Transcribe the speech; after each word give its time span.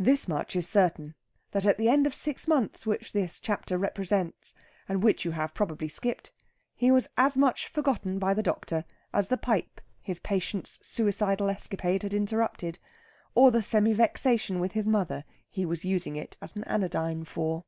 This 0.00 0.26
much 0.26 0.56
is 0.56 0.68
certain, 0.68 1.14
that 1.52 1.64
at 1.64 1.78
the 1.78 1.88
end 1.88 2.08
of 2.08 2.14
six 2.16 2.48
months 2.48 2.86
which 2.86 3.12
this 3.12 3.38
chapter 3.38 3.78
represents, 3.78 4.52
and 4.88 5.00
which 5.00 5.24
you 5.24 5.30
have 5.30 5.54
probably 5.54 5.86
skipped, 5.86 6.32
he 6.74 6.90
was 6.90 7.06
as 7.16 7.36
much 7.36 7.68
forgotten 7.68 8.18
by 8.18 8.34
the 8.34 8.42
doctor 8.42 8.84
as 9.12 9.28
the 9.28 9.36
pipe 9.36 9.80
his 10.02 10.18
patient's 10.18 10.84
suicidal 10.84 11.48
escapade 11.48 12.02
had 12.02 12.14
interrupted, 12.14 12.80
or 13.36 13.52
the 13.52 13.62
semi 13.62 13.94
vexation 13.94 14.58
with 14.58 14.72
his 14.72 14.88
mother 14.88 15.22
he 15.48 15.64
was 15.64 15.84
using 15.84 16.16
it 16.16 16.36
as 16.42 16.56
an 16.56 16.64
anodyne 16.64 17.22
for. 17.24 17.62